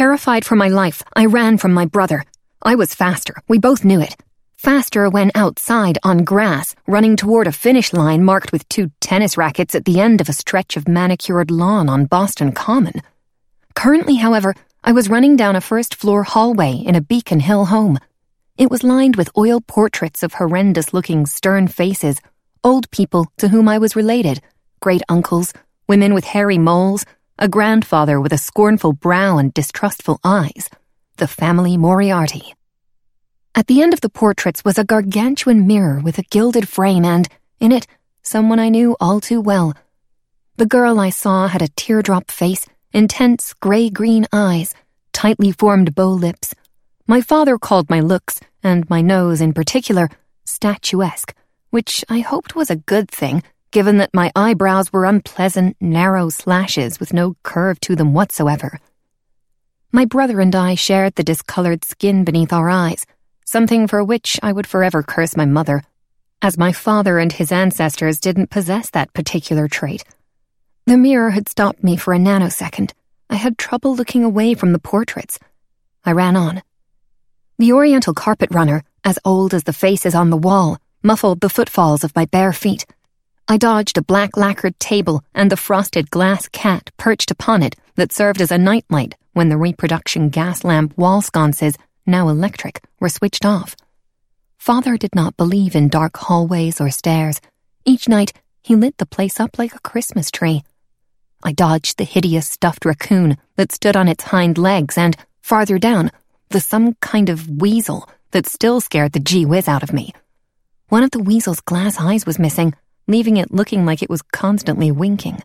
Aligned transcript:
Terrified 0.00 0.46
for 0.46 0.56
my 0.56 0.68
life, 0.68 1.02
I 1.14 1.26
ran 1.26 1.58
from 1.58 1.74
my 1.74 1.84
brother. 1.84 2.24
I 2.62 2.74
was 2.74 2.94
faster, 2.94 3.34
we 3.48 3.58
both 3.58 3.84
knew 3.84 4.00
it. 4.00 4.16
Faster 4.56 5.10
when 5.10 5.30
outside 5.34 5.98
on 6.02 6.24
grass, 6.24 6.74
running 6.86 7.16
toward 7.16 7.46
a 7.46 7.52
finish 7.52 7.92
line 7.92 8.24
marked 8.24 8.50
with 8.50 8.66
two 8.70 8.90
tennis 9.00 9.36
rackets 9.36 9.74
at 9.74 9.84
the 9.84 10.00
end 10.00 10.22
of 10.22 10.30
a 10.30 10.32
stretch 10.32 10.78
of 10.78 10.88
manicured 10.88 11.50
lawn 11.50 11.90
on 11.90 12.06
Boston 12.06 12.52
Common. 12.52 13.02
Currently, 13.74 14.14
however, 14.14 14.54
I 14.82 14.92
was 14.92 15.10
running 15.10 15.36
down 15.36 15.54
a 15.54 15.60
first 15.60 15.94
floor 15.94 16.22
hallway 16.22 16.76
in 16.76 16.94
a 16.94 17.02
Beacon 17.02 17.40
Hill 17.40 17.66
home. 17.66 17.98
It 18.56 18.70
was 18.70 18.82
lined 18.82 19.16
with 19.16 19.36
oil 19.36 19.60
portraits 19.60 20.22
of 20.22 20.32
horrendous 20.32 20.94
looking 20.94 21.26
stern 21.26 21.68
faces, 21.68 22.22
old 22.64 22.90
people 22.90 23.26
to 23.36 23.48
whom 23.48 23.68
I 23.68 23.76
was 23.76 23.96
related, 23.96 24.40
great 24.80 25.02
uncles, 25.10 25.52
women 25.86 26.14
with 26.14 26.24
hairy 26.24 26.56
moles, 26.56 27.04
a 27.42 27.48
grandfather 27.48 28.20
with 28.20 28.34
a 28.34 28.38
scornful 28.38 28.92
brow 28.92 29.38
and 29.38 29.54
distrustful 29.54 30.20
eyes. 30.22 30.68
The 31.16 31.26
family 31.26 31.78
Moriarty. 31.78 32.54
At 33.54 33.66
the 33.66 33.80
end 33.80 33.94
of 33.94 34.02
the 34.02 34.10
portraits 34.10 34.62
was 34.62 34.76
a 34.76 34.84
gargantuan 34.84 35.66
mirror 35.66 36.00
with 36.00 36.18
a 36.18 36.22
gilded 36.22 36.68
frame 36.68 37.04
and, 37.06 37.26
in 37.58 37.72
it, 37.72 37.86
someone 38.22 38.58
I 38.58 38.68
knew 38.68 38.94
all 39.00 39.20
too 39.20 39.40
well. 39.40 39.72
The 40.56 40.66
girl 40.66 41.00
I 41.00 41.08
saw 41.08 41.48
had 41.48 41.62
a 41.62 41.68
teardrop 41.76 42.30
face, 42.30 42.66
intense 42.92 43.54
gray-green 43.54 44.26
eyes, 44.34 44.74
tightly 45.14 45.50
formed 45.50 45.94
bow 45.94 46.10
lips. 46.10 46.54
My 47.06 47.22
father 47.22 47.56
called 47.56 47.88
my 47.88 48.00
looks, 48.00 48.38
and 48.62 48.88
my 48.90 49.00
nose 49.00 49.40
in 49.40 49.54
particular, 49.54 50.10
statuesque, 50.44 51.34
which 51.70 52.04
I 52.10 52.18
hoped 52.18 52.54
was 52.54 52.68
a 52.68 52.76
good 52.76 53.10
thing, 53.10 53.42
given 53.70 53.98
that 53.98 54.14
my 54.14 54.32
eyebrows 54.34 54.92
were 54.92 55.04
unpleasant, 55.04 55.76
narrow 55.80 56.28
slashes 56.28 56.98
with 56.98 57.12
no 57.12 57.36
curve 57.42 57.80
to 57.80 57.94
them 57.94 58.12
whatsoever. 58.12 58.80
My 59.92 60.04
brother 60.04 60.40
and 60.40 60.54
I 60.54 60.74
shared 60.74 61.14
the 61.14 61.24
discolored 61.24 61.84
skin 61.84 62.24
beneath 62.24 62.52
our 62.52 62.70
eyes, 62.70 63.06
something 63.44 63.86
for 63.86 64.04
which 64.04 64.38
I 64.42 64.52
would 64.52 64.66
forever 64.66 65.02
curse 65.02 65.36
my 65.36 65.46
mother, 65.46 65.82
as 66.42 66.58
my 66.58 66.72
father 66.72 67.18
and 67.18 67.32
his 67.32 67.52
ancestors 67.52 68.20
didn't 68.20 68.50
possess 68.50 68.90
that 68.90 69.12
particular 69.12 69.68
trait. 69.68 70.04
The 70.86 70.96
mirror 70.96 71.30
had 71.30 71.48
stopped 71.48 71.84
me 71.84 71.96
for 71.96 72.14
a 72.14 72.18
nanosecond. 72.18 72.92
I 73.28 73.36
had 73.36 73.58
trouble 73.58 73.94
looking 73.94 74.24
away 74.24 74.54
from 74.54 74.72
the 74.72 74.78
portraits. 74.78 75.38
I 76.04 76.12
ran 76.12 76.36
on. 76.36 76.62
The 77.58 77.72
oriental 77.72 78.14
carpet 78.14 78.50
runner, 78.52 78.82
as 79.04 79.18
old 79.24 79.52
as 79.52 79.64
the 79.64 79.72
faces 79.72 80.14
on 80.14 80.30
the 80.30 80.36
wall, 80.36 80.78
muffled 81.02 81.40
the 81.40 81.48
footfalls 81.48 82.02
of 82.02 82.16
my 82.16 82.24
bare 82.24 82.52
feet. 82.52 82.86
I 83.50 83.56
dodged 83.56 83.98
a 83.98 84.02
black 84.02 84.36
lacquered 84.36 84.78
table 84.78 85.24
and 85.34 85.50
the 85.50 85.56
frosted 85.56 86.08
glass 86.08 86.46
cat 86.46 86.92
perched 86.96 87.32
upon 87.32 87.64
it 87.64 87.74
that 87.96 88.12
served 88.12 88.40
as 88.40 88.52
a 88.52 88.58
nightlight 88.58 89.16
when 89.32 89.48
the 89.48 89.56
reproduction 89.56 90.28
gas 90.28 90.62
lamp 90.62 90.96
wall 90.96 91.20
sconces 91.20 91.74
now 92.06 92.28
electric, 92.28 92.80
were 93.00 93.08
switched 93.08 93.44
off. 93.44 93.74
Father 94.56 94.96
did 94.96 95.16
not 95.16 95.36
believe 95.36 95.74
in 95.74 95.88
dark 95.88 96.16
hallways 96.16 96.80
or 96.80 96.90
stairs. 96.90 97.40
Each 97.84 98.08
night, 98.08 98.32
he 98.62 98.76
lit 98.76 98.98
the 98.98 99.04
place 99.04 99.40
up 99.40 99.58
like 99.58 99.74
a 99.74 99.80
Christmas 99.80 100.30
tree. 100.30 100.62
I 101.42 101.50
dodged 101.50 101.98
the 101.98 102.04
hideous 102.04 102.46
stuffed 102.46 102.84
raccoon 102.84 103.36
that 103.56 103.72
stood 103.72 103.96
on 103.96 104.06
its 104.06 104.22
hind 104.22 104.58
legs 104.58 104.96
and, 104.96 105.16
farther 105.42 105.80
down, 105.80 106.12
the 106.50 106.60
some 106.60 106.94
kind 107.00 107.28
of 107.28 107.48
weasel 107.48 108.08
that 108.30 108.46
still 108.46 108.80
scared 108.80 109.10
the 109.10 109.18
gee 109.18 109.44
whiz 109.44 109.66
out 109.66 109.82
of 109.82 109.92
me. 109.92 110.14
One 110.88 111.02
of 111.02 111.10
the 111.10 111.18
weasel's 111.18 111.60
glass 111.60 111.98
eyes 111.98 112.24
was 112.24 112.38
missing, 112.38 112.74
leaving 113.06 113.36
it 113.36 113.52
looking 113.52 113.84
like 113.84 114.02
it 114.02 114.10
was 114.10 114.22
constantly 114.22 114.90
winking. 114.90 115.42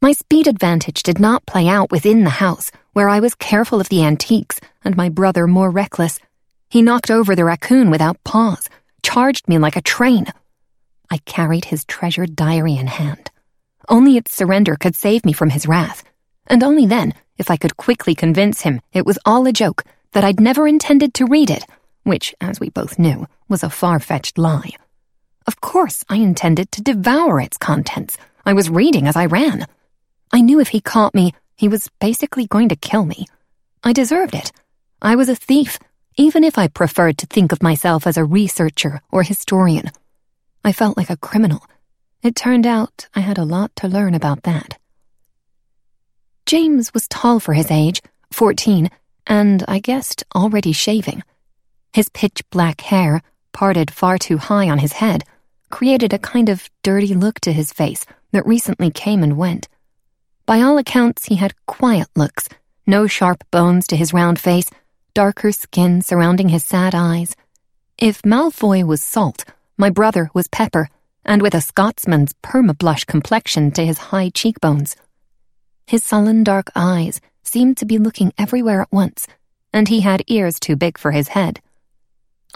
My 0.00 0.12
speed 0.12 0.46
advantage 0.46 1.02
did 1.02 1.18
not 1.18 1.46
play 1.46 1.66
out 1.66 1.90
within 1.90 2.22
the 2.22 2.30
house, 2.30 2.70
where 2.92 3.08
I 3.08 3.18
was 3.18 3.34
careful 3.34 3.80
of 3.80 3.88
the 3.88 4.04
antiques 4.04 4.60
and 4.84 4.96
my 4.96 5.08
brother 5.08 5.46
more 5.46 5.70
reckless. 5.70 6.20
He 6.68 6.82
knocked 6.82 7.10
over 7.10 7.34
the 7.34 7.44
raccoon 7.44 7.90
without 7.90 8.22
pause, 8.22 8.68
charged 9.02 9.48
me 9.48 9.58
like 9.58 9.76
a 9.76 9.82
train. 9.82 10.26
I 11.10 11.18
carried 11.18 11.64
his 11.66 11.84
treasured 11.84 12.36
diary 12.36 12.76
in 12.76 12.86
hand. 12.86 13.30
Only 13.88 14.16
its 14.16 14.32
surrender 14.32 14.76
could 14.76 14.94
save 14.94 15.24
me 15.24 15.32
from 15.32 15.50
his 15.50 15.66
wrath, 15.66 16.04
and 16.46 16.62
only 16.62 16.86
then 16.86 17.14
if 17.38 17.50
I 17.50 17.56
could 17.56 17.76
quickly 17.76 18.14
convince 18.14 18.60
him 18.60 18.80
it 18.92 19.06
was 19.06 19.18
all 19.24 19.46
a 19.46 19.52
joke, 19.52 19.84
that 20.12 20.24
I'd 20.24 20.40
never 20.40 20.68
intended 20.68 21.14
to 21.14 21.26
read 21.26 21.50
it, 21.50 21.64
which, 22.02 22.34
as 22.40 22.60
we 22.60 22.70
both 22.70 22.98
knew, 22.98 23.26
was 23.48 23.62
a 23.62 23.70
far 23.70 24.00
fetched 24.00 24.38
lie. 24.38 24.72
Of 25.58 25.62
course, 25.72 26.04
I 26.08 26.18
intended 26.18 26.70
to 26.70 26.82
devour 26.82 27.40
its 27.40 27.56
contents. 27.56 28.16
I 28.46 28.52
was 28.52 28.70
reading 28.70 29.08
as 29.08 29.16
I 29.16 29.26
ran. 29.26 29.66
I 30.32 30.40
knew 30.40 30.60
if 30.60 30.68
he 30.68 30.80
caught 30.80 31.16
me, 31.16 31.34
he 31.56 31.66
was 31.66 31.90
basically 31.98 32.46
going 32.46 32.68
to 32.68 32.76
kill 32.76 33.04
me. 33.04 33.26
I 33.82 33.92
deserved 33.92 34.36
it. 34.36 34.52
I 35.02 35.16
was 35.16 35.28
a 35.28 35.34
thief, 35.34 35.80
even 36.16 36.44
if 36.44 36.58
I 36.58 36.68
preferred 36.68 37.18
to 37.18 37.26
think 37.26 37.50
of 37.50 37.60
myself 37.60 38.06
as 38.06 38.16
a 38.16 38.24
researcher 38.24 39.00
or 39.10 39.24
historian. 39.24 39.90
I 40.64 40.70
felt 40.70 40.96
like 40.96 41.10
a 41.10 41.16
criminal. 41.16 41.66
It 42.22 42.36
turned 42.36 42.64
out 42.64 43.08
I 43.16 43.20
had 43.20 43.36
a 43.36 43.44
lot 43.44 43.74
to 43.76 43.88
learn 43.88 44.14
about 44.14 44.44
that. 44.44 44.78
James 46.46 46.94
was 46.94 47.08
tall 47.08 47.40
for 47.40 47.54
his 47.54 47.68
age, 47.68 48.00
14, 48.30 48.90
and 49.26 49.64
I 49.66 49.80
guessed 49.80 50.22
already 50.36 50.70
shaving. 50.70 51.24
His 51.92 52.08
pitch 52.10 52.42
black 52.50 52.80
hair, 52.80 53.22
parted 53.52 53.90
far 53.90 54.18
too 54.18 54.38
high 54.38 54.70
on 54.70 54.78
his 54.78 54.92
head, 54.92 55.24
created 55.70 56.12
a 56.12 56.18
kind 56.18 56.48
of 56.48 56.68
dirty 56.82 57.14
look 57.14 57.40
to 57.40 57.52
his 57.52 57.72
face 57.72 58.06
that 58.32 58.46
recently 58.46 58.90
came 58.90 59.22
and 59.22 59.36
went. 59.36 59.68
By 60.46 60.60
all 60.60 60.78
accounts, 60.78 61.26
he 61.26 61.36
had 61.36 61.54
quiet 61.66 62.08
looks, 62.16 62.48
no 62.86 63.06
sharp 63.06 63.44
bones 63.50 63.86
to 63.88 63.96
his 63.96 64.12
round 64.12 64.40
face, 64.40 64.70
darker 65.14 65.52
skin 65.52 66.00
surrounding 66.00 66.48
his 66.48 66.64
sad 66.64 66.94
eyes. 66.94 67.36
If 67.98 68.22
Malfoy 68.22 68.84
was 68.84 69.02
salt, 69.02 69.44
my 69.76 69.90
brother 69.90 70.30
was 70.32 70.48
pepper, 70.48 70.88
and 71.24 71.42
with 71.42 71.54
a 71.54 71.60
Scotsman's 71.60 72.32
perma-blush 72.42 73.04
complexion 73.04 73.70
to 73.72 73.84
his 73.84 73.98
high 73.98 74.30
cheekbones. 74.30 74.96
His 75.86 76.04
sullen 76.04 76.44
dark 76.44 76.70
eyes 76.74 77.20
seemed 77.42 77.76
to 77.78 77.86
be 77.86 77.98
looking 77.98 78.32
everywhere 78.38 78.80
at 78.80 78.92
once, 78.92 79.26
and 79.72 79.88
he 79.88 80.00
had 80.00 80.22
ears 80.26 80.58
too 80.58 80.76
big 80.76 80.96
for 80.96 81.10
his 81.10 81.28
head. 81.28 81.60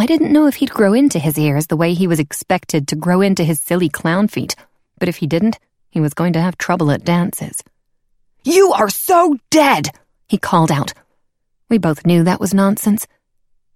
I 0.00 0.06
didn't 0.06 0.32
know 0.32 0.46
if 0.46 0.54
he'd 0.54 0.70
grow 0.70 0.94
into 0.94 1.18
his 1.18 1.38
ears 1.38 1.66
the 1.66 1.76
way 1.76 1.92
he 1.92 2.06
was 2.06 2.18
expected 2.18 2.88
to 2.88 2.96
grow 2.96 3.20
into 3.20 3.44
his 3.44 3.60
silly 3.60 3.90
clown 3.90 4.28
feet, 4.28 4.56
but 4.98 5.10
if 5.10 5.18
he 5.18 5.26
didn't, 5.26 5.58
he 5.90 6.00
was 6.00 6.14
going 6.14 6.32
to 6.32 6.40
have 6.40 6.56
trouble 6.56 6.90
at 6.90 7.04
dances. 7.04 7.62
You 8.42 8.72
are 8.72 8.88
so 8.88 9.36
dead, 9.50 9.90
he 10.26 10.38
called 10.38 10.72
out. 10.72 10.94
We 11.68 11.76
both 11.76 12.06
knew 12.06 12.24
that 12.24 12.40
was 12.40 12.54
nonsense. 12.54 13.06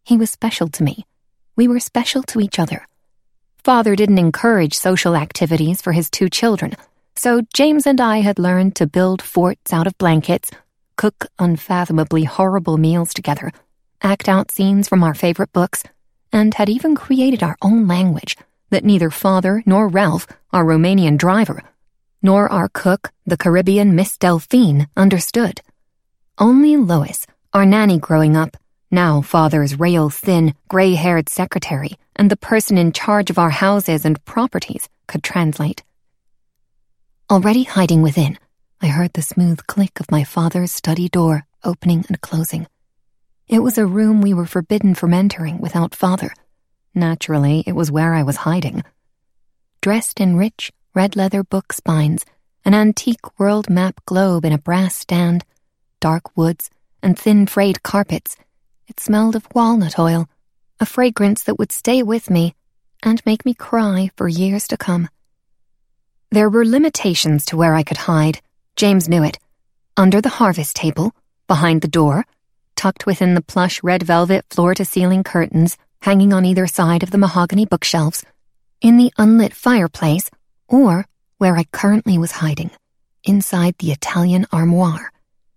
He 0.03 0.17
was 0.17 0.31
special 0.31 0.69
to 0.69 0.83
me. 0.83 1.05
We 1.57 1.69
were 1.69 1.79
special 1.79 2.23
to 2.23 2.41
each 2.41 2.59
other. 2.59 2.87
Father 3.63 3.95
didn't 3.95 4.17
encourage 4.17 4.73
social 4.73 5.17
activities 5.17 5.83
for 5.83 5.93
his 5.93 6.09
two 6.09 6.31
children, 6.31 6.73
so 7.17 7.43
James 7.53 7.87
and 7.87 8.01
I 8.01 8.23
had 8.23 8.39
learned 8.39 8.77
to 8.77 8.87
build 8.87 9.21
forts 9.21 9.75
out 9.75 9.87
of 9.87 9.99
blankets, 9.99 10.51
cook 10.97 11.27
unfathomably 11.39 12.25
horrible 12.25 12.79
meals 12.79 13.13
together, 13.13 13.53
act 14.01 14.27
out 14.27 14.51
scenes 14.51 14.89
from 14.89 15.03
our 15.03 15.13
favorite 15.13 15.53
books, 15.53 15.85
and 16.35 16.55
had 16.55 16.69
even 16.69 16.97
created 16.97 17.45
our 17.45 17.57
own 17.63 17.87
language 17.87 18.37
that 18.71 18.85
neither 18.85 19.09
father 19.09 19.63
nor 19.65 19.87
Ralph, 19.87 20.27
our 20.53 20.65
Romanian 20.65 21.17
driver, 21.17 21.63
nor 22.21 22.51
our 22.51 22.69
cook, 22.69 23.13
the 23.25 23.37
Caribbean 23.37 23.95
Miss 23.95 24.19
Delphine, 24.19 24.89
understood. 24.97 25.63
Only 26.37 26.77
Lois, 26.77 27.25
our 27.53 27.65
nanny 27.65 27.99
growing 27.99 28.37
up, 28.37 28.57
now 28.91 29.23
father's 29.23 29.79
rail 29.79 30.11
thin, 30.11 30.55
gray 30.69 30.95
haired 30.95 31.29
secretary, 31.29 31.93
and 32.17 32.29
the 32.29 32.37
person 32.37 32.77
in 32.77 32.91
charge 32.93 33.31
of 33.31 33.39
our 33.39 33.51
houses 33.51 34.05
and 34.05 34.23
properties, 34.25 34.89
could 35.07 35.23
translate. 35.23 35.85
Already 37.31 37.63
hiding 37.63 38.03
within, 38.03 38.39
I 38.83 38.89
heard 38.89 39.13
the 39.13 39.23
smooth 39.23 39.67
click 39.69 40.01
of 40.01 40.11
my 40.11 40.25
father's 40.25 40.73
study 40.73 41.09
door 41.09 41.47
opening 41.63 42.05
and 42.09 42.21
closing. 42.21 42.67
It 43.47 43.59
was 43.59 43.77
a 43.77 43.87
room 43.87 44.23
we 44.23 44.33
were 44.33 44.47
forbidden 44.47 44.95
from 44.95 45.13
entering 45.13 45.59
without 45.59 45.95
father. 45.95 46.35
Naturally, 46.95 47.63
it 47.67 47.73
was 47.73 47.91
where 47.91 48.15
I 48.15 48.23
was 48.23 48.37
hiding. 48.37 48.83
Dressed 49.83 50.21
in 50.21 50.37
rich, 50.37 50.73
red 50.95 51.15
leather 51.15 51.45
book 51.45 51.73
spines, 51.73 52.25
an 52.65 52.73
antique 52.73 53.39
world 53.39 53.69
map 53.69 54.01
globe 54.07 54.47
in 54.47 54.53
a 54.53 54.59
brass 54.59 54.97
stand, 54.97 55.45
dark 56.01 56.37
woods, 56.37 56.71
and 57.03 57.19
thin 57.19 57.47
frayed 57.47 57.83
carpets. 57.83 58.37
It 58.87 58.99
smelled 58.99 59.37
of 59.37 59.47
walnut 59.55 59.99
oil, 59.99 60.27
a 60.81 60.87
fragrance 60.87 61.43
that 61.43 61.59
would 61.59 61.73
stay 61.73 62.03
with 62.03 62.31
me 62.31 62.55
and 63.03 63.25
make 63.27 63.45
me 63.45 63.53
cry 63.53 64.11
for 64.17 64.27
years 64.27 64.67
to 64.69 64.79
come. 64.79 65.09
There 66.31 66.49
were 66.49 66.65
limitations 66.65 67.45
to 67.47 67.57
where 67.57 67.75
I 67.75 67.83
could 67.83 67.99
hide. 67.99 68.41
James 68.75 69.09
knew 69.09 69.23
it. 69.23 69.39
Under 69.97 70.21
the 70.21 70.31
harvest 70.41 70.75
table, 70.75 71.13
behind 71.47 71.83
the 71.83 71.89
door, 71.89 72.25
tucked 72.85 73.07
within 73.07 73.33
the 73.33 73.41
plush 73.41 73.83
red 73.83 74.03
velvet 74.03 74.45
floor 74.51 74.75
to 74.75 74.85
ceiling 74.85 75.25
curtains 75.25 75.79
hanging 76.03 76.35
on 76.35 76.45
either 76.45 76.67
side 76.67 77.03
of 77.03 77.11
the 77.11 77.17
mahogany 77.17 77.65
bookshelves, 77.65 78.23
in 78.83 78.99
the 78.99 79.11
unlit 79.17 79.55
fireplace 79.55 80.31
or 80.69 81.07
where 81.39 81.57
I 81.57 81.65
currently 81.73 82.19
was 82.19 82.33
hiding, 82.43 82.71
inside 83.25 83.75
the 83.79 83.91
Italian 83.91 84.45
armoire. 84.53 85.14